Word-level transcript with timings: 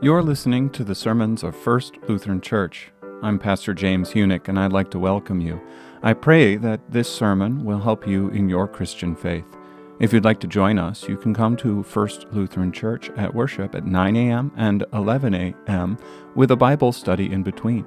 You're 0.00 0.22
listening 0.22 0.70
to 0.70 0.84
the 0.84 0.94
sermons 0.94 1.42
of 1.42 1.56
First 1.56 1.96
Lutheran 2.06 2.40
Church. 2.40 2.92
I'm 3.20 3.36
Pastor 3.36 3.74
James 3.74 4.12
Huenink, 4.12 4.46
and 4.46 4.56
I'd 4.56 4.72
like 4.72 4.92
to 4.92 4.98
welcome 5.00 5.40
you. 5.40 5.60
I 6.04 6.12
pray 6.12 6.54
that 6.54 6.88
this 6.88 7.12
sermon 7.12 7.64
will 7.64 7.80
help 7.80 8.06
you 8.06 8.28
in 8.28 8.48
your 8.48 8.68
Christian 8.68 9.16
faith. 9.16 9.56
If 9.98 10.12
you'd 10.12 10.24
like 10.24 10.38
to 10.38 10.46
join 10.46 10.78
us, 10.78 11.08
you 11.08 11.16
can 11.16 11.34
come 11.34 11.56
to 11.56 11.82
First 11.82 12.26
Lutheran 12.30 12.70
Church 12.70 13.10
at 13.16 13.34
worship 13.34 13.74
at 13.74 13.86
9 13.86 14.14
a.m. 14.14 14.52
and 14.56 14.84
11 14.92 15.34
a.m. 15.34 15.98
with 16.36 16.52
a 16.52 16.56
Bible 16.56 16.92
study 16.92 17.32
in 17.32 17.42
between. 17.42 17.84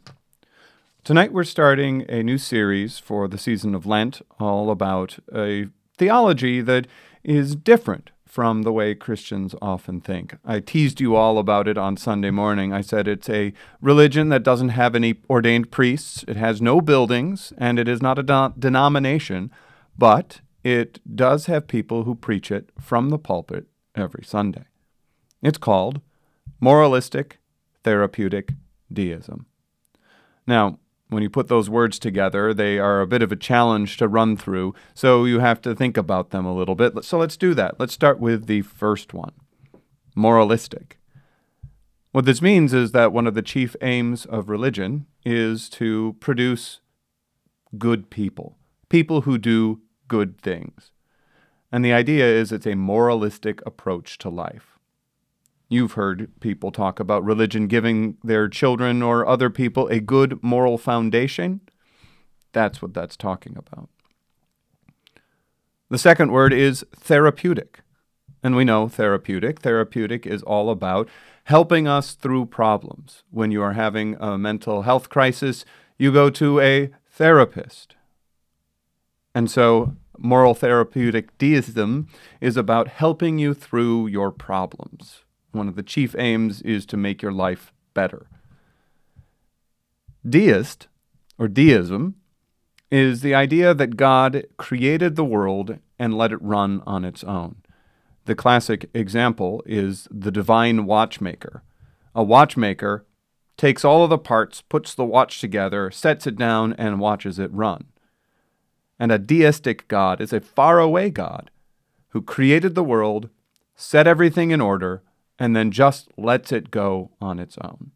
Tonight 1.03 1.33
we're 1.33 1.43
starting 1.43 2.09
a 2.09 2.23
new 2.23 2.39
series 2.39 3.01
for 3.01 3.27
the 3.27 3.39
season 3.39 3.75
of 3.75 3.87
Lent, 3.87 4.23
all 4.39 4.71
about 4.71 5.19
a 5.35 5.67
theology 5.99 6.61
that 6.61 6.87
is 7.25 7.57
different 7.57 8.13
from 8.25 8.63
the 8.63 8.73
way 8.73 8.95
Christians 8.95 9.57
often 9.61 10.01
think. 10.01 10.37
I 10.45 10.61
teased 10.61 11.01
you 11.01 11.17
all 11.17 11.37
about 11.37 11.67
it 11.67 11.77
on 11.77 11.97
Sunday 11.97 12.31
morning. 12.31 12.73
I 12.73 12.83
said 12.83 13.09
it's 13.09 13.29
a 13.29 13.53
religion 13.81 14.29
that 14.29 14.45
doesn't 14.45 14.69
have 14.69 14.95
any 14.95 15.17
ordained 15.29 15.73
priests, 15.73 16.25
it 16.29 16.37
has 16.37 16.63
no 16.63 16.81
buildings, 16.81 17.53
and 17.59 17.81
it 17.81 17.89
is 17.89 18.01
not 18.01 18.21
a 18.21 18.23
de- 18.23 18.55
denomination, 18.57 19.51
but 19.99 20.41
it 20.63 21.01
does 21.17 21.47
have 21.47 21.67
people 21.67 22.05
who 22.05 22.15
preach 22.15 22.53
it 22.53 22.71
from 22.79 23.11
the 23.11 23.19
pulpit 23.19 23.67
every 23.95 24.25
Sunday. 24.25 24.65
It's 25.43 25.59
called 25.59 26.01
moralistic 26.61 27.39
therapeutic 27.83 28.53
deism. 28.93 29.47
Now, 30.47 30.79
when 31.09 31.23
you 31.23 31.31
put 31.31 31.49
those 31.49 31.71
words 31.71 31.99
together, 31.99 32.55
they 32.55 32.79
are 32.79 33.01
a 33.01 33.07
bit 33.07 33.23
of 33.23 33.31
a 33.31 33.37
challenge 33.37 33.99
to 33.99 34.09
run 34.09 34.37
through, 34.37 34.75
so 34.95 35.25
you 35.25 35.39
have 35.41 35.61
to 35.63 35.75
think 35.75 35.97
about 35.97 36.31
them 36.31 36.47
a 36.47 36.55
little 36.55 36.75
bit. 36.75 37.05
So 37.05 37.19
let's 37.19 37.37
do 37.37 37.55
that. 37.55 37.79
Let's 37.79 37.93
start 37.93 38.19
with 38.19 38.47
the 38.47 38.63
first 38.63 39.15
one 39.15 39.33
moralistic. 40.17 40.99
What 42.13 42.25
this 42.25 42.41
means 42.41 42.73
is 42.73 42.93
that 42.93 43.13
one 43.13 43.27
of 43.27 43.35
the 43.35 43.43
chief 43.43 43.75
aims 43.81 44.25
of 44.25 44.49
religion 44.49 45.07
is 45.25 45.69
to 45.71 46.17
produce 46.21 46.81
good 47.77 48.09
people, 48.11 48.57
people 48.89 49.23
who 49.23 49.37
do 49.37 49.81
good 50.07 50.41
things. 50.41 50.93
And 51.75 51.85
the 51.85 51.93
idea 51.93 52.25
is 52.25 52.53
it's 52.53 52.69
a 52.69 52.77
moralistic 52.77 53.61
approach 53.67 54.17
to 54.19 54.29
life. 54.29 54.79
You've 55.69 55.95
heard 55.95 56.31
people 56.39 56.71
talk 56.71 57.01
about 57.01 57.25
religion 57.25 57.67
giving 57.67 58.17
their 58.23 58.47
children 58.47 59.03
or 59.03 59.27
other 59.27 59.51
people 59.51 59.89
a 59.89 59.99
good 59.99 60.41
moral 60.41 60.79
foundation. 60.79 61.63
That's 62.53 62.81
what 62.81 62.95
that's 62.95 63.17
talking 63.17 63.57
about. 63.57 63.89
The 65.91 65.99
second 65.99 66.31
word 66.31 66.53
is 66.53 66.87
therapeutic. 66.95 67.81
And 68.41 68.55
we 68.55 68.65
know 68.65 68.87
therapeutic. 68.87 69.59
Therapeutic 69.59 70.29
is 70.29 70.45
all 70.45 70.71
about 70.71 71.09
helping 71.43 71.89
us 71.89 72.15
through 72.15 72.47
problems. 72.47 73.25
When 73.33 73.51
you 73.51 73.65
are 73.65 73.73
having 73.73 74.15
a 74.21 74.39
mental 74.39 74.83
health 74.83 75.09
crisis, 75.09 75.65
you 75.99 76.13
go 76.13 76.31
to 76.31 76.61
a 76.61 76.91
therapist. 77.11 77.97
And 79.35 79.51
so 79.51 79.97
moral 80.19 80.55
therapeutic 80.55 81.37
deism 81.39 82.09
is 82.41 82.57
about 82.57 82.89
helping 82.89 83.39
you 83.39 83.55
through 83.55 84.07
your 84.07 84.31
problems. 84.31 85.23
One 85.53 85.69
of 85.69 85.77
the 85.77 85.83
chief 85.83 86.15
aims 86.19 86.63
is 86.63 86.85
to 86.87 86.97
make 86.97 87.23
your 87.23 87.33
life 87.33 87.73
better. 87.95 88.27
Deist, 90.29 90.89
or 91.39 91.49
deism, 91.49 92.17
is 92.91 93.21
the 93.21 93.35
idea 93.35 93.75
that 93.75 93.97
God 93.97 94.47
created 94.57 95.17
the 95.17 95.25
world 95.25 95.79
and 95.99 96.17
let 96.17 96.33
it 96.33 96.43
run 96.43 96.83
on 96.87 97.05
its 97.05 97.25
own. 97.25 97.57
The 98.25 98.35
classic 98.35 98.89
example 98.95 99.63
is 99.67 100.09
the 100.11 100.31
divine 100.31 100.87
watchmaker. 100.87 101.63
A 102.15 102.23
watchmaker 102.23 103.05
takes 103.57 103.85
all 103.85 104.05
of 104.05 104.11
the 104.11 104.19
parts, 104.19 104.63
puts 104.63 104.95
the 104.95 105.05
watch 105.05 105.41
together, 105.41 105.91
sets 105.91 106.27
it 106.27 106.37
down, 106.37 106.73
and 106.75 107.01
watches 107.01 107.39
it 107.39 107.53
run. 107.53 107.87
And 108.99 109.11
a 109.11 109.19
deistic 109.19 109.89
God 109.89 110.21
is 110.21 110.33
a 110.33 110.41
faraway 110.41 111.11
God 111.11 111.51
who 112.11 112.23
created 112.23 112.75
the 112.75 112.85
world, 112.85 113.29
set 113.75 114.07
everything 114.07 114.51
in 114.51 114.61
order, 114.61 115.03
and 115.39 115.57
then 115.57 115.71
just 115.71 116.09
lets 116.17 116.53
it 116.53 116.71
go 116.71 117.11
on 117.21 117.41
its 117.41 117.59
own. 117.59 117.91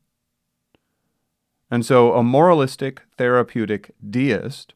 And 1.70 1.84
so 1.84 2.14
a 2.14 2.22
moralistic, 2.22 3.02
therapeutic 3.16 3.94
deist 4.08 4.74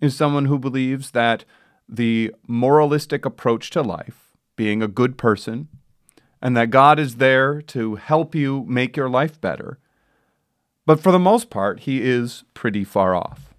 is 0.00 0.16
someone 0.16 0.46
who 0.46 0.58
believes 0.58 1.12
that 1.12 1.44
the 1.88 2.34
moralistic 2.46 3.24
approach 3.24 3.70
to 3.70 3.82
life, 3.82 4.32
being 4.56 4.82
a 4.82 4.88
good 4.88 5.18
person, 5.18 5.68
and 6.42 6.56
that 6.56 6.70
God 6.70 6.98
is 6.98 7.16
there 7.16 7.60
to 7.62 7.96
help 7.96 8.34
you 8.34 8.64
make 8.66 8.96
your 8.96 9.10
life 9.10 9.40
better. 9.40 9.78
But 10.86 11.00
for 11.00 11.12
the 11.12 11.18
most 11.18 11.50
part, 11.50 11.80
he 11.80 12.02
is 12.02 12.44
pretty 12.54 12.84
far 12.84 13.14
off. 13.14 13.49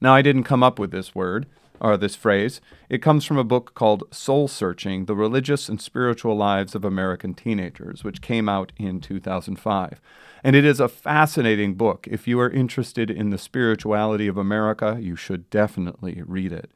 Now, 0.00 0.14
I 0.14 0.22
didn't 0.22 0.44
come 0.44 0.62
up 0.62 0.78
with 0.78 0.90
this 0.90 1.14
word 1.14 1.46
or 1.80 1.96
this 1.96 2.14
phrase. 2.14 2.60
It 2.88 3.02
comes 3.02 3.24
from 3.24 3.36
a 3.36 3.44
book 3.44 3.74
called 3.74 4.04
Soul 4.12 4.48
Searching 4.48 5.04
The 5.04 5.14
Religious 5.14 5.68
and 5.68 5.80
Spiritual 5.80 6.36
Lives 6.36 6.74
of 6.74 6.84
American 6.84 7.34
Teenagers, 7.34 8.04
which 8.04 8.22
came 8.22 8.48
out 8.48 8.72
in 8.76 9.00
2005. 9.00 10.00
And 10.44 10.56
it 10.56 10.64
is 10.64 10.80
a 10.80 10.88
fascinating 10.88 11.74
book. 11.74 12.06
If 12.10 12.28
you 12.28 12.38
are 12.40 12.50
interested 12.50 13.10
in 13.10 13.30
the 13.30 13.38
spirituality 13.38 14.28
of 14.28 14.36
America, 14.36 14.98
you 15.00 15.16
should 15.16 15.50
definitely 15.50 16.22
read 16.24 16.52
it. 16.52 16.72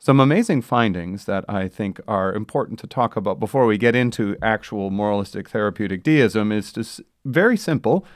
Some 0.00 0.20
amazing 0.20 0.62
findings 0.62 1.24
that 1.24 1.44
I 1.48 1.66
think 1.66 2.00
are 2.06 2.32
important 2.32 2.78
to 2.80 2.86
talk 2.86 3.16
about 3.16 3.40
before 3.40 3.66
we 3.66 3.78
get 3.78 3.96
into 3.96 4.36
actual 4.40 4.90
moralistic 4.90 5.48
therapeutic 5.48 6.04
deism 6.04 6.52
is 6.52 6.72
just 6.72 7.00
very 7.24 7.56
simple. 7.56 8.06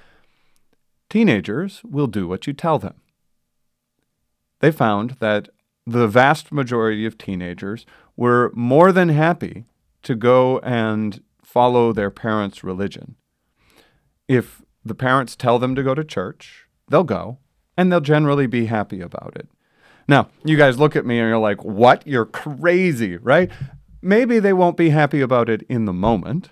Teenagers 1.10 1.82
will 1.84 2.06
do 2.06 2.28
what 2.28 2.46
you 2.46 2.52
tell 2.52 2.78
them 2.78 2.94
they 4.62 4.70
found 4.70 5.16
that 5.20 5.50
the 5.86 6.06
vast 6.06 6.52
majority 6.52 7.04
of 7.04 7.18
teenagers 7.18 7.84
were 8.16 8.50
more 8.54 8.92
than 8.92 9.10
happy 9.10 9.64
to 10.04 10.14
go 10.14 10.58
and 10.60 11.22
follow 11.42 11.92
their 11.92 12.10
parents' 12.10 12.64
religion. 12.64 13.16
If 14.28 14.62
the 14.84 14.94
parents 14.94 15.36
tell 15.36 15.58
them 15.58 15.74
to 15.74 15.82
go 15.82 15.94
to 15.94 16.04
church, 16.04 16.66
they'll 16.88 17.04
go, 17.04 17.38
and 17.76 17.90
they'll 17.90 18.00
generally 18.00 18.46
be 18.46 18.66
happy 18.66 19.00
about 19.00 19.36
it. 19.36 19.48
Now, 20.08 20.28
you 20.44 20.56
guys 20.56 20.78
look 20.78 20.96
at 20.96 21.04
me 21.04 21.18
and 21.18 21.28
you're 21.28 21.38
like, 21.38 21.64
what? 21.64 22.06
You're 22.06 22.26
crazy, 22.26 23.16
right? 23.16 23.50
Maybe 24.00 24.38
they 24.38 24.52
won't 24.52 24.76
be 24.76 24.90
happy 24.90 25.20
about 25.20 25.48
it 25.48 25.62
in 25.68 25.84
the 25.84 25.92
moment. 25.92 26.50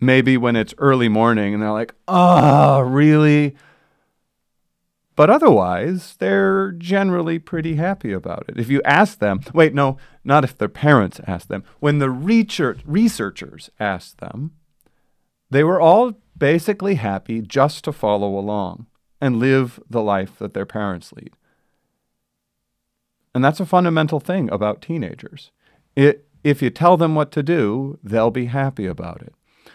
Maybe 0.00 0.36
when 0.36 0.56
it's 0.56 0.74
early 0.78 1.08
morning 1.08 1.52
and 1.52 1.62
they're 1.62 1.72
like, 1.72 1.94
oh, 2.08 2.80
really? 2.80 3.54
But 5.20 5.28
otherwise, 5.28 6.16
they're 6.18 6.72
generally 6.72 7.38
pretty 7.38 7.74
happy 7.74 8.10
about 8.10 8.46
it. 8.48 8.58
If 8.58 8.70
you 8.70 8.80
ask 8.86 9.18
them, 9.18 9.42
wait, 9.52 9.74
no, 9.74 9.98
not 10.24 10.44
if 10.44 10.56
their 10.56 10.66
parents 10.66 11.20
ask 11.26 11.46
them, 11.46 11.62
when 11.78 11.98
the 11.98 12.08
research, 12.08 12.80
researchers 12.86 13.68
asked 13.78 14.16
them, 14.16 14.52
they 15.50 15.62
were 15.62 15.78
all 15.78 16.14
basically 16.38 16.94
happy 16.94 17.42
just 17.42 17.84
to 17.84 17.92
follow 17.92 18.38
along 18.38 18.86
and 19.20 19.38
live 19.38 19.78
the 19.90 20.00
life 20.00 20.38
that 20.38 20.54
their 20.54 20.64
parents 20.64 21.12
lead. 21.12 21.34
And 23.34 23.44
that's 23.44 23.60
a 23.60 23.66
fundamental 23.66 24.20
thing 24.20 24.48
about 24.50 24.80
teenagers. 24.80 25.50
It, 25.94 26.26
if 26.42 26.62
you 26.62 26.70
tell 26.70 26.96
them 26.96 27.14
what 27.14 27.30
to 27.32 27.42
do, 27.42 27.98
they'll 28.02 28.30
be 28.30 28.46
happy 28.46 28.86
about 28.86 29.20
it. 29.20 29.34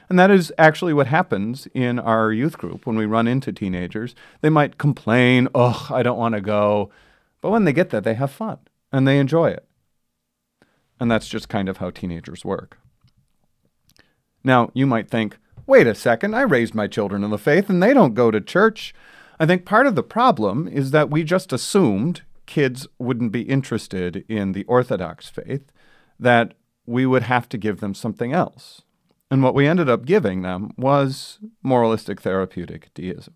And 0.09 0.19
that 0.19 0.31
is 0.31 0.53
actually 0.57 0.93
what 0.93 1.07
happens 1.07 1.67
in 1.73 1.99
our 1.99 2.31
youth 2.31 2.57
group 2.57 2.85
when 2.85 2.95
we 2.95 3.05
run 3.05 3.27
into 3.27 3.51
teenagers. 3.51 4.15
They 4.41 4.49
might 4.49 4.77
complain, 4.77 5.47
oh, 5.55 5.87
I 5.89 6.03
don't 6.03 6.17
want 6.17 6.35
to 6.35 6.41
go. 6.41 6.91
But 7.41 7.49
when 7.49 7.65
they 7.65 7.73
get 7.73 7.89
there, 7.89 8.01
they 8.01 8.13
have 8.13 8.31
fun 8.31 8.59
and 8.91 9.07
they 9.07 9.19
enjoy 9.19 9.49
it. 9.49 9.67
And 10.99 11.09
that's 11.09 11.27
just 11.27 11.49
kind 11.49 11.67
of 11.67 11.77
how 11.77 11.89
teenagers 11.89 12.45
work. 12.45 12.77
Now, 14.43 14.69
you 14.73 14.85
might 14.85 15.09
think, 15.09 15.37
wait 15.65 15.87
a 15.87 15.95
second, 15.95 16.35
I 16.35 16.41
raised 16.41 16.75
my 16.75 16.87
children 16.87 17.23
in 17.23 17.31
the 17.31 17.37
faith 17.37 17.69
and 17.69 17.81
they 17.81 17.93
don't 17.93 18.13
go 18.13 18.29
to 18.29 18.39
church. 18.39 18.93
I 19.39 19.45
think 19.45 19.65
part 19.65 19.87
of 19.87 19.95
the 19.95 20.03
problem 20.03 20.67
is 20.67 20.91
that 20.91 21.09
we 21.09 21.23
just 21.23 21.51
assumed 21.51 22.21
kids 22.45 22.87
wouldn't 22.99 23.31
be 23.31 23.41
interested 23.41 24.23
in 24.29 24.51
the 24.51 24.63
Orthodox 24.65 25.27
faith, 25.27 25.71
that 26.19 26.53
we 26.85 27.05
would 27.05 27.23
have 27.23 27.49
to 27.49 27.57
give 27.57 27.79
them 27.79 27.95
something 27.95 28.31
else. 28.31 28.83
And 29.31 29.41
what 29.41 29.55
we 29.55 29.67
ended 29.67 29.89
up 29.89 30.05
giving 30.05 30.41
them 30.43 30.71
was 30.77 31.39
moralistic 31.63 32.21
therapeutic 32.21 32.93
deism. 32.93 33.33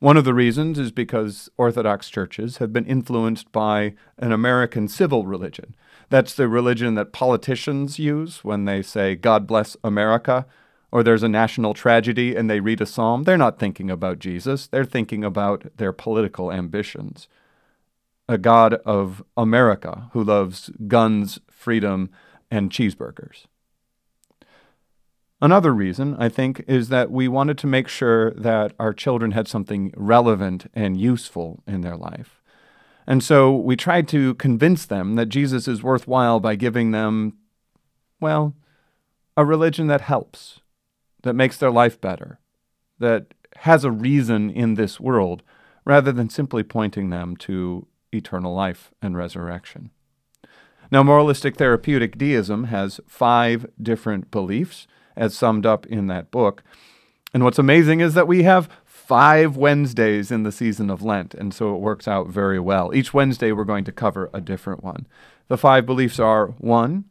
One 0.00 0.16
of 0.16 0.24
the 0.24 0.34
reasons 0.34 0.78
is 0.78 0.92
because 0.92 1.50
Orthodox 1.58 2.08
churches 2.08 2.58
have 2.58 2.72
been 2.72 2.86
influenced 2.86 3.50
by 3.50 3.94
an 4.16 4.30
American 4.30 4.86
civil 4.86 5.26
religion. 5.26 5.74
That's 6.08 6.34
the 6.34 6.46
religion 6.46 6.94
that 6.94 7.12
politicians 7.12 7.98
use 7.98 8.44
when 8.44 8.64
they 8.64 8.80
say, 8.80 9.16
God 9.16 9.46
bless 9.46 9.76
America, 9.82 10.46
or 10.92 11.02
there's 11.02 11.24
a 11.24 11.28
national 11.28 11.74
tragedy 11.74 12.36
and 12.36 12.48
they 12.48 12.60
read 12.60 12.80
a 12.80 12.86
psalm. 12.86 13.24
They're 13.24 13.36
not 13.36 13.58
thinking 13.58 13.90
about 13.90 14.20
Jesus, 14.20 14.68
they're 14.68 14.84
thinking 14.84 15.24
about 15.24 15.66
their 15.76 15.92
political 15.92 16.52
ambitions. 16.52 17.28
A 18.28 18.38
God 18.38 18.74
of 18.84 19.24
America 19.36 20.10
who 20.12 20.22
loves 20.22 20.70
guns, 20.86 21.40
freedom, 21.50 22.10
and 22.50 22.70
cheeseburgers. 22.70 23.46
Another 25.40 25.72
reason, 25.72 26.16
I 26.18 26.28
think, 26.28 26.64
is 26.66 26.88
that 26.88 27.12
we 27.12 27.28
wanted 27.28 27.58
to 27.58 27.66
make 27.68 27.86
sure 27.86 28.32
that 28.32 28.72
our 28.80 28.92
children 28.92 29.30
had 29.30 29.46
something 29.46 29.92
relevant 29.96 30.68
and 30.74 31.00
useful 31.00 31.62
in 31.66 31.82
their 31.82 31.96
life. 31.96 32.42
And 33.06 33.22
so 33.22 33.54
we 33.54 33.76
tried 33.76 34.08
to 34.08 34.34
convince 34.34 34.84
them 34.84 35.14
that 35.14 35.28
Jesus 35.28 35.68
is 35.68 35.82
worthwhile 35.82 36.40
by 36.40 36.56
giving 36.56 36.90
them, 36.90 37.38
well, 38.20 38.54
a 39.36 39.44
religion 39.44 39.86
that 39.86 40.02
helps, 40.02 40.60
that 41.22 41.34
makes 41.34 41.56
their 41.56 41.70
life 41.70 42.00
better, 42.00 42.40
that 42.98 43.32
has 43.58 43.84
a 43.84 43.92
reason 43.92 44.50
in 44.50 44.74
this 44.74 44.98
world, 44.98 45.44
rather 45.84 46.10
than 46.10 46.28
simply 46.28 46.64
pointing 46.64 47.10
them 47.10 47.36
to 47.36 47.86
eternal 48.12 48.54
life 48.54 48.90
and 49.00 49.16
resurrection. 49.16 49.90
Now, 50.90 51.02
moralistic 51.04 51.56
therapeutic 51.56 52.18
deism 52.18 52.64
has 52.64 53.00
five 53.06 53.66
different 53.80 54.30
beliefs 54.30 54.88
as 55.18 55.36
summed 55.36 55.66
up 55.66 55.84
in 55.86 56.06
that 56.06 56.30
book. 56.30 56.62
And 57.34 57.44
what's 57.44 57.58
amazing 57.58 58.00
is 58.00 58.14
that 58.14 58.26
we 58.26 58.44
have 58.44 58.70
five 58.86 59.56
Wednesdays 59.56 60.30
in 60.30 60.42
the 60.42 60.52
season 60.52 60.88
of 60.88 61.02
Lent, 61.02 61.34
and 61.34 61.52
so 61.52 61.74
it 61.74 61.80
works 61.80 62.08
out 62.08 62.28
very 62.28 62.58
well. 62.58 62.94
Each 62.94 63.12
Wednesday, 63.12 63.52
we're 63.52 63.64
going 63.64 63.84
to 63.84 63.92
cover 63.92 64.30
a 64.32 64.40
different 64.40 64.82
one. 64.82 65.06
The 65.48 65.58
five 65.58 65.84
beliefs 65.84 66.18
are 66.18 66.48
one, 66.58 67.04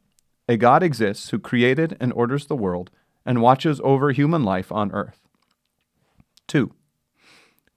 a 0.48 0.56
God 0.56 0.82
exists 0.82 1.30
who 1.30 1.38
created 1.38 1.96
and 2.00 2.12
orders 2.12 2.46
the 2.46 2.56
world 2.56 2.90
and 3.26 3.42
watches 3.42 3.80
over 3.84 4.10
human 4.10 4.42
life 4.44 4.72
on 4.72 4.90
earth. 4.92 5.28
Two, 6.46 6.72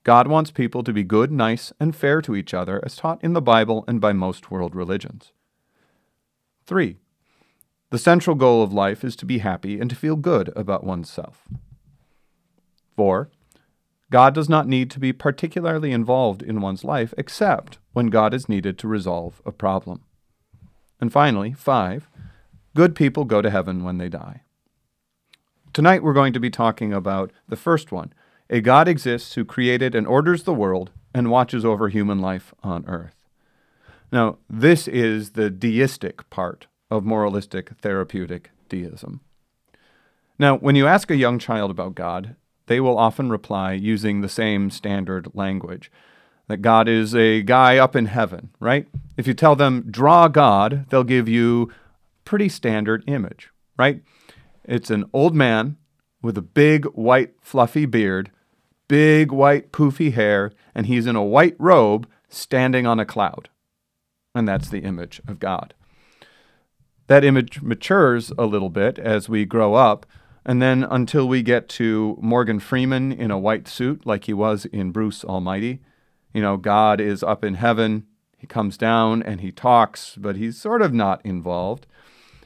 God 0.04 0.28
wants 0.28 0.50
people 0.50 0.84
to 0.84 0.94
be 0.94 1.04
good, 1.04 1.32
nice, 1.32 1.74
and 1.80 1.96
fair 1.96 2.22
to 2.22 2.36
each 2.36 2.54
other 2.54 2.82
as 2.84 2.96
taught 2.96 3.24
in 3.24 3.34
the 3.34 3.42
Bible 3.42 3.84
and 3.88 4.00
by 4.00 4.14
most 4.14 4.50
world 4.50 4.76
religions. 4.76 5.32
Three, 6.66 6.98
the 7.92 7.98
central 7.98 8.38
goal 8.38 8.64
of 8.64 8.74
life 8.74 9.04
is 9.04 9.16
to 9.18 9.26
be 9.26 9.40
happy 9.40 9.80
and 9.80 9.90
to 9.90 9.96
feel 9.96 10.16
good 10.16 10.52
about 10.56 10.86
oneself. 10.86 11.44
4. 12.96 13.30
God 14.10 14.34
does 14.34 14.50
not 14.50 14.68
need 14.68 14.90
to 14.92 15.00
be 15.00 15.14
particularly 15.14 15.92
involved 15.92 16.42
in 16.42 16.62
one's 16.62 16.84
life 16.86 17.14
except 17.18 17.80
when 17.92 18.08
God 18.08 18.34
is 18.34 18.50
needed 18.50 18.78
to 18.80 18.88
resolve 18.88 19.42
a 19.46 19.52
problem. 19.52 20.02
And 21.02 21.12
finally, 21.12 21.52
5. 21.52 22.08
Good 22.76 22.96
people 22.96 23.26
go 23.26 23.42
to 23.42 23.50
heaven 23.50 23.84
when 23.84 23.98
they 23.98 24.08
die. 24.08 24.44
Tonight 25.74 26.02
we're 26.02 26.14
going 26.14 26.34
to 26.34 26.40
be 26.40 26.50
talking 26.50 26.94
about 26.94 27.32
the 27.50 27.58
first 27.58 27.92
one. 27.92 28.14
A 28.50 28.62
God 28.62 28.88
exists 28.88 29.36
who 29.36 29.44
created 29.44 29.96
and 29.96 30.08
orders 30.08 30.44
the 30.44 30.54
world 30.54 30.92
and 31.14 31.30
watches 31.30 31.66
over 31.66 31.90
human 31.90 32.20
life 32.20 32.54
on 32.64 32.86
earth. 32.88 33.16
Now, 34.14 34.38
this 34.50 34.88
is 34.88 35.32
the 35.32 35.50
deistic 35.50 36.30
part 36.30 36.68
of 36.92 37.06
moralistic 37.06 37.70
therapeutic 37.80 38.52
deism. 38.70 39.22
Now, 40.38 40.58
when 40.58 40.76
you 40.76 40.86
ask 40.86 41.10
a 41.10 41.16
young 41.16 41.40
child 41.40 41.72
about 41.72 41.96
God, 41.96 42.36
they 42.68 42.80
will 42.80 42.98
often 42.98 43.30
reply 43.30 43.74
using 43.74 44.22
the 44.22 44.30
same 44.30 44.70
standard 44.70 45.30
language 45.34 45.90
that 46.48 46.58
God 46.58 46.90
is 46.90 47.16
a 47.16 47.42
guy 47.44 47.78
up 47.78 47.96
in 47.96 48.08
heaven, 48.08 48.50
right? 48.60 48.88
If 49.16 49.26
you 49.26 49.34
tell 49.34 49.56
them, 49.56 49.86
draw 49.90 50.28
God, 50.28 50.86
they'll 50.90 51.06
give 51.06 51.30
you 51.30 51.72
pretty 52.26 52.50
standard 52.50 53.04
image, 53.08 53.50
right? 53.78 54.02
It's 54.66 54.90
an 54.90 55.06
old 55.14 55.34
man 55.34 55.78
with 56.22 56.38
a 56.38 56.42
big 56.42 56.86
white 56.88 57.34
fluffy 57.42 57.86
beard, 57.86 58.32
big 58.88 59.32
white 59.32 59.72
poofy 59.72 60.12
hair, 60.14 60.52
and 60.76 60.88
he's 60.88 61.08
in 61.08 61.16
a 61.16 61.24
white 61.24 61.56
robe 61.58 62.08
standing 62.28 62.86
on 62.86 63.00
a 63.00 63.06
cloud. 63.06 63.48
And 64.36 64.48
that's 64.48 64.70
the 64.70 64.80
image 64.80 65.22
of 65.28 65.40
God 65.40 65.74
that 67.08 67.24
image 67.24 67.62
matures 67.62 68.32
a 68.38 68.46
little 68.46 68.70
bit 68.70 68.98
as 68.98 69.28
we 69.28 69.46
grow 69.46 69.76
up. 69.76 70.06
And 70.46 70.62
then 70.62 70.84
until 70.84 71.28
we 71.28 71.44
get 71.44 71.70
to 71.70 72.18
Morgan 72.22 72.60
Freeman 72.60 73.12
in 73.12 73.30
a 73.30 73.38
white 73.38 73.68
suit, 73.68 74.06
like 74.06 74.26
he 74.26 74.34
was 74.34 74.66
in 74.66 74.92
Bruce 74.92 75.24
Almighty, 75.24 75.82
you 76.34 76.42
know, 76.42 76.58
God 76.58 77.00
is 77.00 77.22
up 77.22 77.44
in 77.44 77.56
heaven, 77.56 78.08
he 78.38 78.48
comes 78.48 78.76
down 78.78 79.22
and 79.22 79.42
he 79.42 79.52
talks, 79.52 80.16
but 80.18 80.36
he's 80.36 80.60
sort 80.60 80.82
of 80.82 80.94
not 80.94 81.24
involved. 81.24 81.86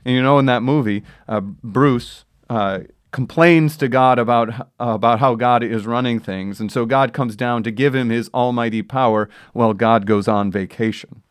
And 0.03 0.13
you 0.13 0.21
know, 0.21 0.39
in 0.39 0.45
that 0.47 0.61
movie, 0.61 1.03
uh, 1.27 1.39
Bruce 1.39 2.25
uh, 2.49 2.79
complains 3.11 3.77
to 3.77 3.87
God 3.87 4.19
about, 4.19 4.49
uh, 4.59 4.65
about 4.77 5.19
how 5.19 5.35
God 5.35 5.63
is 5.63 5.87
running 5.87 6.19
things. 6.19 6.59
And 6.59 6.69
so 6.69 6.85
God 6.85 7.13
comes 7.13 7.37
down 7.37 7.63
to 7.63 7.71
give 7.71 7.95
him 7.95 8.09
his 8.09 8.29
almighty 8.33 8.81
power 8.81 9.29
while 9.53 9.73
God 9.73 10.05
goes 10.05 10.27
on 10.27 10.51
vacation. 10.51 11.21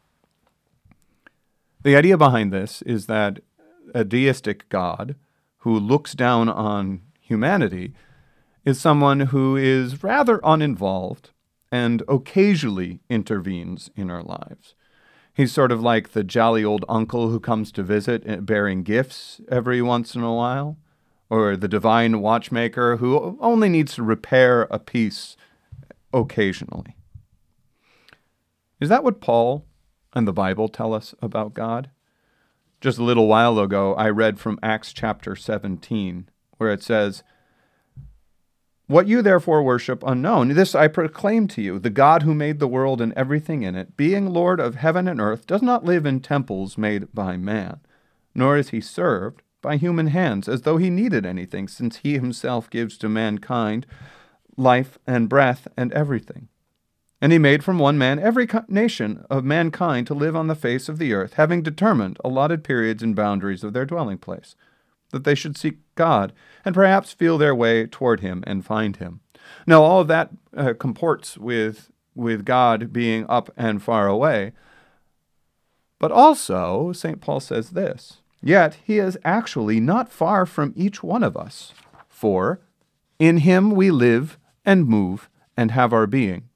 The 1.85 1.97
idea 1.97 2.17
behind 2.17 2.51
this 2.51 2.81
is 2.83 3.07
that 3.07 3.41
a 3.95 4.05
deistic 4.05 4.71
God 4.71 5.17
who 5.59 5.79
looks 5.79 6.15
down 6.15 6.49
on 6.49 7.03
humanity 7.21 7.93
is 8.65 8.81
someone 8.81 9.21
who 9.21 9.55
is 9.55 10.03
rather 10.03 10.41
uninvolved 10.43 11.33
and 11.71 12.03
occasionally 12.09 13.01
intervenes 13.11 13.91
in 13.97 14.11
our 14.11 14.23
lives. 14.23 14.75
He's 15.35 15.53
sort 15.53 15.71
of 15.71 15.83
like 15.83 16.13
the 16.13 16.25
jolly 16.25 16.65
old 16.65 16.87
uncle 16.89 17.29
who 17.29 17.39
comes 17.39 17.71
to 17.73 17.83
visit 17.83 18.23
eh, 18.25 18.37
bearing 18.37 18.83
gifts 18.83 19.43
every 19.51 19.83
once 19.83 20.15
in 20.15 20.23
a 20.23 20.33
while, 20.33 20.79
or 21.29 21.55
the 21.55 21.69
divine 21.69 22.23
watchmaker 22.23 22.97
who 22.97 23.37
only 23.43 23.69
needs 23.69 23.97
to 23.97 24.03
repair 24.03 24.63
a 24.71 24.79
piece 24.79 25.37
occasionally. 26.15 26.97
Is 28.81 28.89
that 28.89 29.05
what 29.05 29.21
Paul 29.21 29.67
and 30.15 30.27
the 30.27 30.33
Bible 30.33 30.69
tell 30.69 30.95
us 30.95 31.15
about 31.21 31.55
God. 31.55 31.91
Just 32.81 32.99
a 32.99 33.05
little 33.05 33.27
while 33.27 33.59
ago, 33.59 33.95
I 33.95 34.09
read 34.11 34.39
from 34.39 34.59
Acts 34.63 34.93
chapter 34.93 35.35
17, 35.35 36.29
where 36.59 36.71
it 36.71 36.83
says, 36.83 37.23
What 38.87 39.07
you 39.07 39.23
therefore 39.23 39.63
worship 39.63 40.03
unknown, 40.07 40.49
this 40.49 40.75
I 40.75 40.89
proclaim 40.89 41.49
to 41.49 41.63
you 41.63 41.79
the 41.79 41.91
God 41.91 42.23
who 42.23 42.35
made 42.35 42.59
the 42.59 42.69
world 42.69 43.01
and 43.01 43.13
everything 43.15 43.63
in 43.63 43.75
it, 43.75 43.97
being 43.97 44.31
Lord 44.31 44.61
of 44.61 44.77
heaven 44.77 45.09
and 45.09 45.21
earth, 45.21 45.47
does 45.47 45.63
not 45.63 45.85
live 45.85 46.07
in 46.07 46.21
temples 46.21 46.79
made 46.79 47.13
by 47.15 47.37
man, 47.37 47.81
nor 48.35 48.57
is 48.57 48.69
he 48.69 48.81
served 48.81 49.43
by 49.63 49.77
human 49.79 50.09
hands 50.09 50.47
as 50.49 50.63
though 50.63 50.77
he 50.77 50.91
needed 50.91 51.25
anything, 51.25 51.69
since 51.69 51.97
he 51.99 52.15
himself 52.15 52.69
gives 52.69 52.99
to 52.99 53.09
mankind 53.09 53.87
life 54.57 54.99
and 55.07 55.29
breath 55.29 55.67
and 55.77 55.93
everything. 55.93 56.49
And 57.25 57.33
he 57.33 57.39
made 57.39 57.65
from 57.65 57.79
one 57.79 57.97
man 57.97 58.19
every 58.19 58.47
nation 58.69 59.25
of 59.31 59.47
mankind 59.47 60.07
to 60.09 60.15
live 60.15 60.37
on 60.37 60.47
the 60.47 60.55
face 60.55 60.91
of 60.91 60.99
the 60.99 61.15
earth, 61.15 61.33
having 61.33 61.63
determined 61.63 62.19
allotted 62.23 62.63
periods 62.63 63.03
and 63.03 63.17
boundaries 63.17 63.65
of 63.65 63.73
their 63.73 63.87
dwelling 63.87 64.19
place, 64.19 64.57
that 65.09 65.25
they 65.25 65.35
should 65.35 65.57
seek 65.57 65.79
God, 65.95 66.35
and 66.67 66.75
perhaps 66.75 67.15
feel 67.15 67.39
their 67.39 67.55
way 67.55 67.87
toward 67.87 68.21
him 68.21 68.45
and 68.47 68.63
find 68.63 68.97
him. 68.97 69.21
Now, 69.67 69.83
all 69.83 70.03
of 70.03 70.09
that 70.09 70.33
uh, 70.55 70.75
comports 70.79 71.39
with, 71.39 71.91
with 72.15 72.45
God 72.45 72.93
being 72.93 73.25
up 73.27 73.51
and 73.57 73.83
far 73.83 74.07
away. 74.07 74.53
But 75.99 76.13
also, 76.13 76.93
St. 76.93 77.23
Paul 77.23 77.41
says 77.41 77.71
this 77.71 78.19
Yet 78.43 78.77
he 78.85 78.99
is 78.99 79.17
actually 79.25 79.81
not 79.81 80.13
far 80.13 80.45
from 80.45 80.75
each 80.77 81.03
one 81.03 81.23
of 81.23 81.39
us, 81.39 81.73
for 82.07 82.61
in 83.19 83.39
him 83.39 83.71
we 83.71 83.91
live 83.91 84.37
and 84.67 84.85
move 84.85 85.31
and 85.57 85.71
have 85.71 85.95
our 85.95 86.07
being 86.07 86.51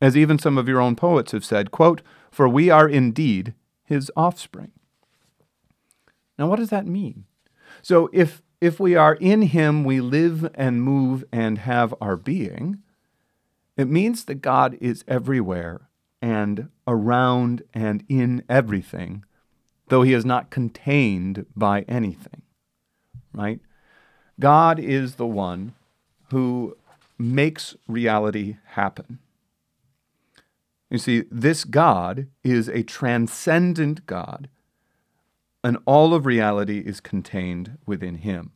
as 0.00 0.16
even 0.16 0.38
some 0.38 0.56
of 0.56 0.68
your 0.68 0.80
own 0.80 0.96
poets 0.96 1.32
have 1.32 1.44
said, 1.44 1.70
quote, 1.70 2.02
For 2.30 2.48
we 2.48 2.70
are 2.70 2.88
indeed 2.88 3.54
his 3.84 4.10
offspring. 4.16 4.72
Now, 6.38 6.48
what 6.48 6.58
does 6.58 6.70
that 6.70 6.86
mean? 6.86 7.24
So, 7.82 8.08
if, 8.12 8.42
if 8.60 8.80
we 8.80 8.94
are 8.94 9.14
in 9.14 9.42
him, 9.42 9.84
we 9.84 10.00
live 10.00 10.50
and 10.54 10.82
move 10.82 11.24
and 11.32 11.58
have 11.58 11.94
our 12.00 12.16
being, 12.16 12.82
it 13.76 13.88
means 13.88 14.24
that 14.24 14.36
God 14.36 14.76
is 14.80 15.04
everywhere 15.06 15.88
and 16.22 16.68
around 16.86 17.62
and 17.72 18.04
in 18.08 18.42
everything, 18.48 19.24
though 19.88 20.02
he 20.02 20.12
is 20.12 20.24
not 20.24 20.50
contained 20.50 21.46
by 21.56 21.82
anything, 21.82 22.42
right? 23.32 23.60
God 24.38 24.78
is 24.78 25.14
the 25.16 25.26
one 25.26 25.74
who 26.30 26.76
makes 27.18 27.76
reality 27.86 28.56
happen. 28.64 29.18
You 30.90 30.98
see, 30.98 31.24
this 31.30 31.64
God 31.64 32.26
is 32.42 32.68
a 32.68 32.82
transcendent 32.82 34.06
God, 34.06 34.48
and 35.62 35.78
all 35.86 36.14
of 36.14 36.26
reality 36.26 36.80
is 36.80 37.00
contained 37.00 37.78
within 37.86 38.16
him. 38.16 38.52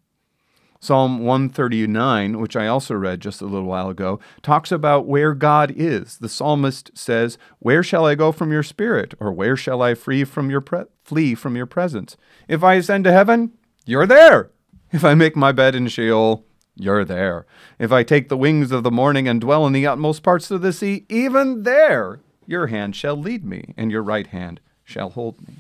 Psalm 0.81 1.21
139, 1.21 2.39
which 2.41 2.57
I 2.57 2.67
also 2.67 2.95
read 2.95 3.21
just 3.21 3.41
a 3.41 3.47
little 3.47 3.69
while 3.69 3.89
ago, 3.89 4.21
talks 4.43 4.71
about 4.71 5.07
where 5.07 5.33
God 5.33 5.73
is. 5.75 6.19
The 6.19 6.29
psalmist 6.29 6.91
says, 6.93 7.39
"Where 7.59 7.83
shall 7.83 8.05
I 8.05 8.15
go 8.15 8.33
from 8.33 8.53
your 8.53 8.63
spirit, 8.63 9.15
or 9.19 9.33
where 9.33 9.57
shall 9.57 9.81
I 9.81 9.95
flee 9.95 10.25
from 10.25 10.51
your 10.51 10.61
pre- 10.61 10.85
flee 11.03 11.35
from 11.35 11.57
your 11.57 11.65
presence? 11.65 12.19
If 12.49 12.63
I 12.63 12.75
ascend 12.75 13.05
to 13.05 13.13
heaven, 13.13 13.53
you're 13.87 14.07
there. 14.07 14.51
If 14.93 15.05
I 15.05 15.15
make 15.15 15.37
my 15.37 15.53
bed 15.53 15.75
in 15.75 15.89
Sheol, 15.89 16.45
you're 16.77 17.05
there. 17.05 17.47
If 17.79 17.93
I 17.93 18.03
take 18.03 18.29
the 18.29 18.37
wings 18.37 18.73
of 18.73 18.83
the 18.83 18.91
morning 18.91 19.29
and 19.29 19.41
dwell 19.41 19.67
in 19.67 19.73
the 19.73 19.87
utmost 19.87 20.23
parts 20.23 20.51
of 20.51 20.63
the 20.63 20.73
sea, 20.73 21.07
even 21.09 21.63
there 21.63 22.21
your 22.47 22.67
hand 22.67 22.95
shall 22.97 23.17
lead 23.17 23.45
me, 23.45 23.75
and 23.77 23.91
your 23.91 24.03
right 24.03 24.27
hand 24.27 24.61
shall 24.85 25.11
hold 25.11 25.47
me." 25.47 25.57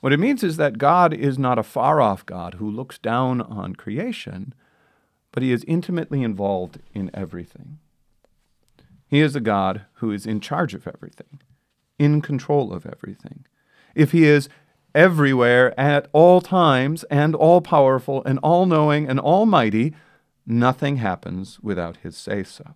What 0.00 0.12
it 0.12 0.20
means 0.20 0.42
is 0.44 0.56
that 0.58 0.78
God 0.78 1.12
is 1.14 1.38
not 1.38 1.58
a 1.58 1.62
far 1.62 2.00
off 2.00 2.26
God 2.26 2.54
who 2.54 2.70
looks 2.70 2.98
down 2.98 3.40
on 3.40 3.74
creation, 3.74 4.54
but 5.32 5.42
he 5.42 5.50
is 5.50 5.64
intimately 5.64 6.22
involved 6.22 6.78
in 6.92 7.10
everything. 7.12 7.78
He 9.08 9.20
is 9.20 9.34
a 9.34 9.40
God 9.40 9.82
who 9.94 10.10
is 10.10 10.26
in 10.26 10.40
charge 10.40 10.74
of 10.74 10.86
everything, 10.86 11.40
in 11.98 12.20
control 12.20 12.72
of 12.72 12.86
everything. 12.86 13.46
If 13.94 14.12
he 14.12 14.24
is 14.24 14.48
everywhere 14.94 15.78
at 15.78 16.08
all 16.12 16.40
times 16.40 17.04
and 17.04 17.34
all 17.34 17.60
powerful 17.60 18.22
and 18.24 18.38
all 18.42 18.66
knowing 18.66 19.08
and 19.08 19.18
almighty, 19.18 19.94
nothing 20.46 20.96
happens 20.96 21.58
without 21.60 21.98
his 21.98 22.16
say 22.16 22.42
so. 22.42 22.74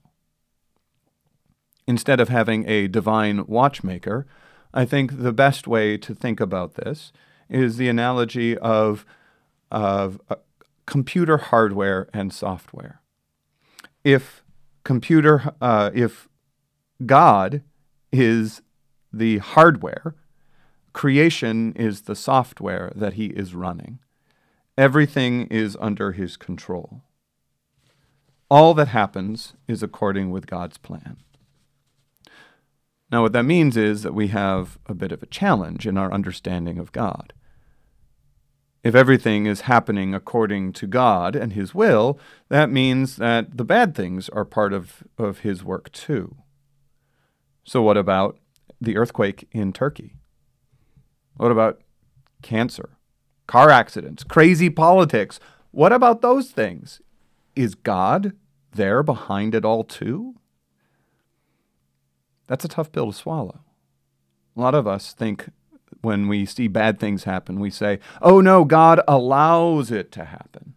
Instead 1.86 2.20
of 2.20 2.28
having 2.28 2.68
a 2.68 2.88
divine 2.88 3.46
watchmaker, 3.46 4.26
I 4.74 4.84
think 4.84 5.22
the 5.22 5.32
best 5.32 5.66
way 5.66 5.96
to 5.96 6.14
think 6.14 6.40
about 6.40 6.74
this 6.74 7.12
is 7.48 7.76
the 7.76 7.88
analogy 7.88 8.58
of, 8.58 9.06
of 9.70 10.20
uh, 10.28 10.36
computer 10.86 11.38
hardware 11.38 12.08
and 12.12 12.32
software. 12.32 13.00
If 14.04 14.42
computer, 14.84 15.54
uh, 15.60 15.90
if 15.94 16.28
God 17.06 17.62
is 18.12 18.62
the 19.12 19.38
hardware, 19.38 20.14
creation 20.98 21.72
is 21.74 22.02
the 22.02 22.16
software 22.16 22.92
that 22.96 23.12
he 23.12 23.26
is 23.26 23.54
running. 23.54 24.00
Everything 24.76 25.46
is 25.46 25.76
under 25.80 26.10
his 26.10 26.36
control. 26.36 27.02
All 28.50 28.74
that 28.74 28.88
happens 28.88 29.54
is 29.68 29.80
according 29.80 30.32
with 30.32 30.48
God's 30.48 30.76
plan. 30.76 31.18
Now, 33.12 33.22
what 33.22 33.32
that 33.32 33.44
means 33.44 33.76
is 33.76 34.02
that 34.02 34.12
we 34.12 34.26
have 34.28 34.76
a 34.86 34.94
bit 34.94 35.12
of 35.12 35.22
a 35.22 35.26
challenge 35.26 35.86
in 35.86 35.96
our 35.96 36.12
understanding 36.12 36.78
of 36.78 36.90
God. 36.90 37.32
If 38.82 38.96
everything 38.96 39.46
is 39.46 39.62
happening 39.62 40.16
according 40.16 40.72
to 40.72 40.88
God 40.88 41.36
and 41.36 41.52
His 41.52 41.72
will, 41.72 42.18
that 42.48 42.70
means 42.70 43.18
that 43.18 43.56
the 43.56 43.64
bad 43.64 43.94
things 43.94 44.28
are 44.30 44.44
part 44.44 44.72
of, 44.72 45.04
of 45.16 45.38
His 45.38 45.62
work 45.62 45.92
too. 45.92 46.38
So, 47.62 47.82
what 47.82 47.96
about 47.96 48.40
the 48.80 48.96
earthquake 48.96 49.46
in 49.52 49.72
Turkey? 49.72 50.17
What 51.38 51.52
about 51.52 51.80
cancer, 52.42 52.90
car 53.46 53.70
accidents, 53.70 54.24
crazy 54.24 54.68
politics? 54.68 55.40
What 55.70 55.92
about 55.92 56.20
those 56.20 56.50
things? 56.50 57.00
Is 57.56 57.74
God 57.74 58.32
there 58.72 59.02
behind 59.02 59.54
it 59.54 59.64
all 59.64 59.84
too? 59.84 60.34
That's 62.48 62.64
a 62.64 62.68
tough 62.68 62.92
pill 62.92 63.12
to 63.12 63.16
swallow. 63.16 63.60
A 64.56 64.60
lot 64.60 64.74
of 64.74 64.86
us 64.86 65.12
think 65.12 65.50
when 66.00 66.26
we 66.28 66.44
see 66.44 66.66
bad 66.66 66.98
things 66.98 67.24
happen, 67.24 67.60
we 67.60 67.70
say, 67.70 68.00
oh 68.20 68.40
no, 68.40 68.64
God 68.64 69.00
allows 69.06 69.90
it 69.90 70.10
to 70.12 70.24
happen. 70.24 70.74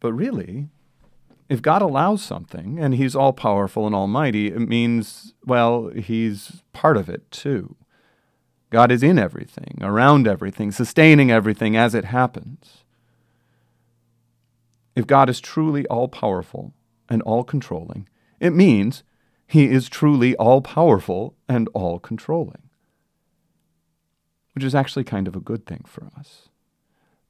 But 0.00 0.12
really, 0.12 0.68
if 1.48 1.60
God 1.60 1.82
allows 1.82 2.22
something 2.22 2.78
and 2.78 2.94
He's 2.94 3.16
all 3.16 3.32
powerful 3.32 3.86
and 3.86 3.94
almighty, 3.94 4.48
it 4.48 4.60
means, 4.60 5.34
well, 5.44 5.88
He's 5.88 6.62
part 6.72 6.96
of 6.96 7.08
it 7.08 7.30
too. 7.30 7.76
God 8.70 8.90
is 8.90 9.02
in 9.02 9.18
everything, 9.18 9.78
around 9.80 10.26
everything, 10.26 10.72
sustaining 10.72 11.30
everything 11.30 11.76
as 11.76 11.94
it 11.94 12.06
happens. 12.06 12.84
If 14.94 15.06
God 15.06 15.28
is 15.28 15.40
truly 15.40 15.86
all 15.86 16.08
powerful 16.08 16.74
and 17.08 17.22
all 17.22 17.44
controlling, 17.44 18.08
it 18.40 18.50
means 18.50 19.02
he 19.46 19.66
is 19.66 19.88
truly 19.88 20.34
all 20.36 20.60
powerful 20.60 21.34
and 21.48 21.68
all 21.74 21.98
controlling, 21.98 22.62
which 24.54 24.64
is 24.64 24.74
actually 24.74 25.04
kind 25.04 25.28
of 25.28 25.36
a 25.36 25.40
good 25.40 25.66
thing 25.66 25.84
for 25.86 26.08
us 26.18 26.48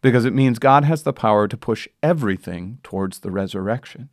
because 0.06 0.24
it 0.24 0.32
means 0.32 0.60
God 0.60 0.84
has 0.84 1.02
the 1.02 1.12
power 1.12 1.48
to 1.48 1.56
push 1.56 1.88
everything 2.02 2.78
towards 2.84 3.18
the 3.18 3.30
resurrection. 3.32 4.08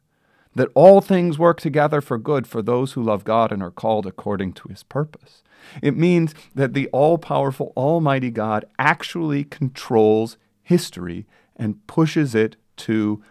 That 0.55 0.69
all 0.75 1.01
things 1.01 1.39
work 1.39 1.59
together 1.59 1.99
for 2.01 2.17
good 2.17 2.45
for 2.45 2.61
those 2.61 2.93
who 2.93 3.03
love 3.03 3.23
God 3.23 3.51
and 3.51 3.63
are 3.63 3.71
called 3.71 4.05
according 4.05 4.53
to 4.53 4.69
his 4.69 4.83
purpose. 4.83 5.41
It 5.81 5.97
means 5.97 6.35
that 6.53 6.73
the 6.73 6.87
all 6.89 7.17
powerful, 7.17 7.73
almighty 7.75 8.29
God 8.29 8.65
actually 8.77 9.43
controls 9.43 10.37
history 10.61 11.25
and 11.55 11.85
pushes 11.87 12.35
it 12.35 12.55
to, 12.77 13.23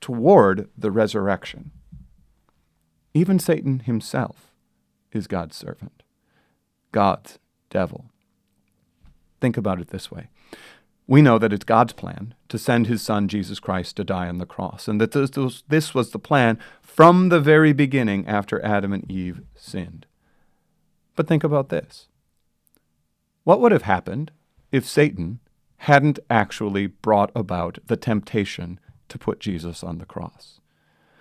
toward 0.00 0.68
the 0.76 0.90
resurrection. 0.90 1.70
Even 3.14 3.38
Satan 3.38 3.80
himself 3.80 4.52
is 5.12 5.26
God's 5.26 5.56
servant, 5.56 6.02
God's 6.92 7.38
devil. 7.70 8.06
Think 9.40 9.56
about 9.56 9.80
it 9.80 9.88
this 9.88 10.10
way. 10.10 10.28
We 11.08 11.22
know 11.22 11.38
that 11.38 11.52
it's 11.52 11.64
God's 11.64 11.92
plan 11.92 12.34
to 12.48 12.58
send 12.58 12.86
his 12.86 13.00
son 13.00 13.28
Jesus 13.28 13.60
Christ 13.60 13.96
to 13.96 14.04
die 14.04 14.28
on 14.28 14.38
the 14.38 14.46
cross, 14.46 14.88
and 14.88 15.00
that 15.00 15.12
this 15.12 15.36
was, 15.36 15.62
this 15.68 15.94
was 15.94 16.10
the 16.10 16.18
plan 16.18 16.58
from 16.82 17.28
the 17.28 17.40
very 17.40 17.72
beginning 17.72 18.26
after 18.26 18.64
Adam 18.64 18.92
and 18.92 19.08
Eve 19.10 19.42
sinned. 19.54 20.06
But 21.14 21.28
think 21.28 21.44
about 21.44 21.68
this. 21.68 22.08
What 23.44 23.60
would 23.60 23.72
have 23.72 23.82
happened 23.82 24.32
if 24.72 24.84
Satan 24.84 25.38
hadn't 25.78 26.18
actually 26.28 26.88
brought 26.88 27.30
about 27.36 27.78
the 27.86 27.96
temptation 27.96 28.80
to 29.08 29.18
put 29.18 29.38
Jesus 29.38 29.84
on 29.84 29.98
the 29.98 30.06
cross? 30.06 30.60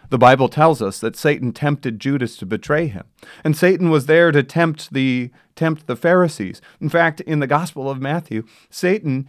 The 0.10 0.18
Bible 0.18 0.50
tells 0.50 0.82
us 0.82 1.00
that 1.00 1.15
Satan 1.15 1.51
tempted 1.51 2.00
Judas 2.00 2.38
to 2.38 2.46
betray 2.46 2.88
him. 2.88 3.06
And 3.44 3.56
Satan 3.56 3.89
was 3.89 4.06
there 4.06 4.32
to 4.32 4.44
tempt 4.44 4.94
the 4.94 5.32
tempt 5.56 5.88
the 5.88 5.96
Pharisees. 5.96 6.62
In 6.80 6.89
fact, 6.89 7.22
in 7.22 7.39
the 7.39 7.48
Gospel 7.48 7.89
of 7.89 8.01
Matthew, 8.01 8.46
Satan 8.70 9.27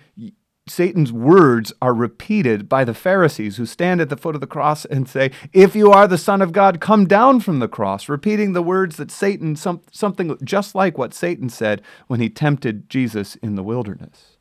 Satan's 0.68 1.12
words 1.12 1.73
are 1.80 1.94
repeated 1.94 2.68
by 2.68 2.85
the 2.85 2.94
Pharisees 2.94 3.56
who 3.56 3.66
stand 3.66 4.00
at 4.00 4.08
the 4.08 4.16
foot 4.16 4.35
of 4.35 4.40
the 4.40 4.46
cross 4.46 4.85
and 4.85 5.08
say, 5.08 5.30
If 5.52 5.76
you 5.76 5.92
are 5.92 6.08
the 6.08 6.18
Son 6.18 6.42
of 6.42 6.52
God, 6.52 6.80
come 6.80 7.06
down 7.06 7.40
from 7.40 7.61
the 7.61 7.68
cross, 7.68 8.08
repeating 8.08 8.52
the 8.52 8.62
words 8.62 8.96
that 8.96 9.11
Satan, 9.11 9.54
some, 9.54 9.80
something 9.92 10.37
just 10.42 10.75
like 10.75 10.99
what 10.99 11.14
Satan 11.14 11.49
said 11.49 11.82
when 12.08 12.20
he 12.20 12.28
tempted 12.28 12.90
Jesus 12.90 13.37
in 13.37 13.54
the 13.54 13.62
wilderness. 13.62 14.38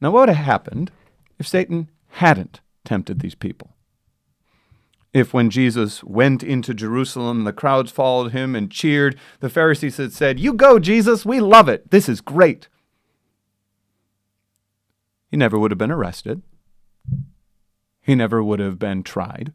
Now, 0.00 0.12
what 0.12 0.20
would 0.20 0.36
have 0.36 0.44
happened 0.44 0.90
if 1.38 1.46
Satan 1.46 1.90
hadn't 2.08 2.60
tempted 2.84 3.20
these 3.20 3.34
people. 3.34 3.74
If 5.12 5.32
when 5.32 5.50
Jesus 5.50 6.04
went 6.04 6.42
into 6.42 6.74
Jerusalem, 6.74 7.44
the 7.44 7.52
crowds 7.52 7.90
followed 7.90 8.32
him 8.32 8.54
and 8.54 8.70
cheered, 8.70 9.18
the 9.40 9.48
Pharisees 9.48 9.96
had 9.96 10.12
said, 10.12 10.38
You 10.38 10.52
go, 10.52 10.78
Jesus, 10.78 11.24
we 11.24 11.40
love 11.40 11.68
it. 11.68 11.90
This 11.90 12.08
is 12.08 12.20
great. 12.20 12.68
He 15.30 15.36
never 15.36 15.58
would 15.58 15.70
have 15.70 15.78
been 15.78 15.90
arrested. 15.90 16.42
He 18.00 18.14
never 18.14 18.42
would 18.42 18.60
have 18.60 18.78
been 18.78 19.02
tried, 19.02 19.52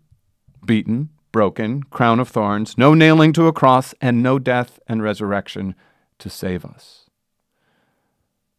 beaten, 0.65 1.09
broken, 1.31 1.83
crown 1.83 2.19
of 2.19 2.29
thorns, 2.29 2.77
no 2.77 2.93
nailing 2.93 3.33
to 3.33 3.47
a 3.47 3.53
cross, 3.53 3.95
and 3.99 4.21
no 4.21 4.37
death 4.37 4.79
and 4.87 5.01
resurrection 5.01 5.75
to 6.19 6.29
save 6.29 6.63
us. 6.63 7.09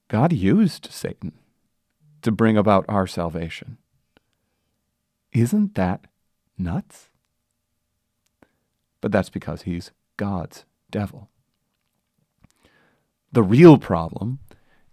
God 0.09 0.33
used 0.33 0.89
Satan 0.91 1.33
to 2.23 2.33
bring 2.33 2.57
about 2.57 2.85
our 2.89 3.07
salvation. 3.07 3.79
Isn't 5.33 5.75
that 5.75 6.07
nuts? 6.59 7.09
But 9.01 9.13
that's 9.13 9.31
because 9.31 9.63
he's 9.63 9.93
God's 10.17 10.65
devil. 10.91 11.31
The 13.33 13.43
real 13.43 13.79
problem 13.79 14.39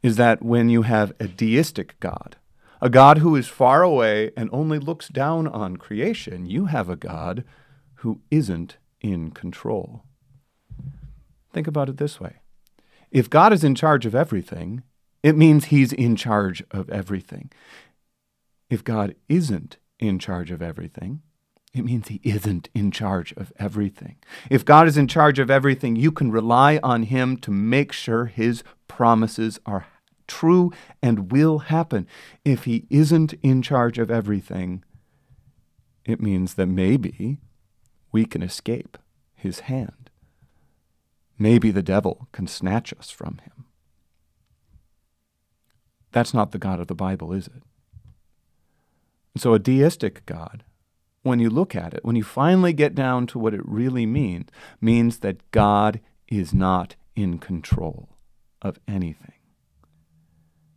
is 0.01 0.15
that 0.17 0.41
when 0.41 0.69
you 0.69 0.83
have 0.83 1.13
a 1.19 1.27
deistic 1.27 1.99
God, 1.99 2.37
a 2.81 2.89
God 2.89 3.19
who 3.19 3.35
is 3.35 3.47
far 3.47 3.83
away 3.83 4.31
and 4.35 4.49
only 4.51 4.79
looks 4.79 5.07
down 5.07 5.47
on 5.47 5.77
creation, 5.77 6.45
you 6.45 6.65
have 6.65 6.89
a 6.89 6.95
God 6.95 7.43
who 7.95 8.21
isn't 8.31 8.77
in 9.01 9.31
control. 9.31 10.03
Think 11.53 11.67
about 11.67 11.89
it 11.89 11.97
this 11.97 12.19
way 12.19 12.37
if 13.11 13.29
God 13.29 13.53
is 13.53 13.63
in 13.63 13.75
charge 13.75 14.05
of 14.05 14.15
everything, 14.15 14.83
it 15.21 15.35
means 15.35 15.65
he's 15.65 15.93
in 15.93 16.15
charge 16.15 16.63
of 16.71 16.89
everything. 16.89 17.51
If 18.69 18.83
God 18.83 19.15
isn't 19.27 19.77
in 20.01 20.19
charge 20.19 20.51
of 20.51 20.61
everything. 20.61 21.21
It 21.73 21.85
means 21.85 22.09
he 22.09 22.19
isn't 22.23 22.67
in 22.75 22.91
charge 22.91 23.31
of 23.37 23.53
everything. 23.57 24.17
If 24.49 24.65
God 24.65 24.87
is 24.87 24.97
in 24.97 25.07
charge 25.07 25.39
of 25.39 25.49
everything, 25.49 25.95
you 25.95 26.11
can 26.11 26.31
rely 26.31 26.79
on 26.83 27.03
him 27.03 27.37
to 27.37 27.51
make 27.51 27.93
sure 27.93 28.25
his 28.25 28.63
promises 28.89 29.57
are 29.65 29.85
true 30.31 30.71
and 31.01 31.31
will 31.31 31.59
happen, 31.59 32.07
if 32.45 32.63
he 32.63 32.87
isn't 32.89 33.33
in 33.43 33.61
charge 33.61 33.97
of 33.97 34.09
everything, 34.09 34.83
it 36.05 36.21
means 36.21 36.53
that 36.55 36.67
maybe 36.67 37.39
we 38.11 38.25
can 38.25 38.41
escape 38.41 38.97
his 39.35 39.61
hand. 39.61 40.09
Maybe 41.37 41.71
the 41.71 41.83
devil 41.83 42.27
can 42.31 42.47
snatch 42.47 42.93
us 42.97 43.09
from 43.09 43.39
him. 43.43 43.65
That's 46.11 46.33
not 46.33 46.51
the 46.51 46.57
God 46.57 46.79
of 46.79 46.87
the 46.87 46.95
Bible, 46.95 47.33
is 47.33 47.47
it? 47.47 47.63
So, 49.37 49.53
a 49.53 49.59
deistic 49.59 50.25
God, 50.25 50.63
when 51.23 51.39
you 51.39 51.49
look 51.49 51.75
at 51.75 51.93
it, 51.93 52.03
when 52.03 52.15
you 52.15 52.23
finally 52.23 52.73
get 52.73 52.93
down 52.93 53.27
to 53.27 53.39
what 53.39 53.53
it 53.53 53.65
really 53.65 54.05
means, 54.05 54.49
means 54.81 55.19
that 55.19 55.49
God 55.51 56.01
is 56.27 56.53
not 56.53 56.95
in 57.15 57.37
control 57.37 58.09
of 58.61 58.79
anything. 58.87 59.40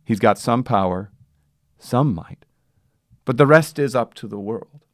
He's 0.05 0.19
got 0.19 0.37
some 0.37 0.63
power, 0.63 1.11
some 1.77 2.13
might, 2.13 2.45
but 3.25 3.37
the 3.37 3.47
rest 3.47 3.79
is 3.79 3.95
up 3.95 4.13
to 4.15 4.27
the 4.27 4.39
world. 4.39 4.85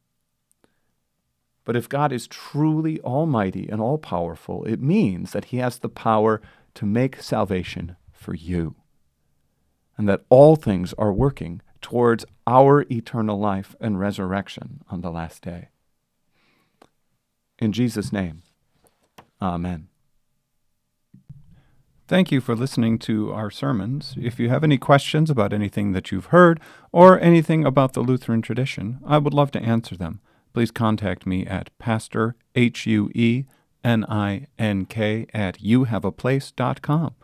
But 1.64 1.76
if 1.76 1.88
God 1.88 2.12
is 2.12 2.26
truly 2.26 3.00
almighty 3.02 3.68
and 3.68 3.80
all 3.80 3.98
powerful, 3.98 4.64
it 4.64 4.80
means 4.80 5.30
that 5.32 5.46
he 5.46 5.58
has 5.58 5.78
the 5.78 5.88
power 5.88 6.40
to 6.74 6.86
make 6.86 7.22
salvation 7.22 7.96
for 8.10 8.34
you, 8.34 8.74
and 9.96 10.08
that 10.08 10.24
all 10.30 10.56
things 10.56 10.94
are 10.94 11.12
working 11.12 11.60
towards 11.82 12.24
our 12.46 12.86
eternal 12.90 13.38
life 13.38 13.76
and 13.80 14.00
resurrection 14.00 14.82
on 14.88 15.02
the 15.02 15.10
last 15.10 15.42
day. 15.42 15.68
In 17.58 17.72
Jesus' 17.72 18.12
name, 18.12 18.42
Amen. 19.42 19.88
Thank 22.12 22.30
you 22.30 22.42
for 22.42 22.54
listening 22.54 22.98
to 23.08 23.32
our 23.32 23.50
sermons. 23.50 24.14
If 24.20 24.38
you 24.38 24.50
have 24.50 24.62
any 24.62 24.76
questions 24.76 25.30
about 25.30 25.54
anything 25.54 25.92
that 25.92 26.12
you've 26.12 26.26
heard 26.26 26.60
or 26.92 27.18
anything 27.18 27.64
about 27.64 27.94
the 27.94 28.02
Lutheran 28.02 28.42
tradition, 28.42 28.98
I 29.06 29.16
would 29.16 29.32
love 29.32 29.50
to 29.52 29.62
answer 29.62 29.96
them. 29.96 30.20
Please 30.52 30.70
contact 30.70 31.26
me 31.26 31.46
at 31.46 31.70
pastor, 31.78 32.36
H-U-E, 32.54 33.46
N-I-N-K, 33.82 35.26
at 35.32 35.58
youhaveaplace.com. 35.60 37.14